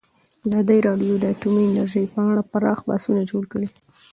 ازادي 0.47 0.77
راډیو 0.87 1.13
د 1.19 1.23
اټومي 1.33 1.63
انرژي 1.67 2.03
په 2.13 2.19
اړه 2.29 2.41
پراخ 2.51 2.79
بحثونه 2.89 3.21
جوړ 3.31 3.43
کړي. 3.51 3.67